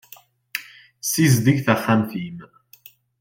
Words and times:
Sizdeg 1.11 1.57
taxxamt-im. 1.65 2.37